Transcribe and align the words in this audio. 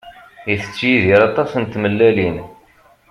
Itett 0.53 0.77
Yidir 0.87 1.21
aṭas 1.27 1.51
n 1.55 1.63
tmellalin. 1.65 2.37